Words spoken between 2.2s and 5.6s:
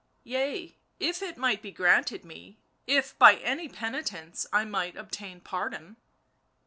me, if by any penitence I might obtain